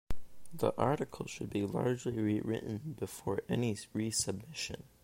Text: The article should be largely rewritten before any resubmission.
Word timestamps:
The 0.51 0.73
article 0.79 1.27
should 1.27 1.51
be 1.51 1.63
largely 1.63 2.13
rewritten 2.13 2.95
before 2.97 3.43
any 3.47 3.75
resubmission. 3.75 4.81